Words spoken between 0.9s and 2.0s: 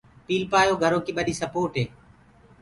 ڪي ٻڏي سپوٽ هي۔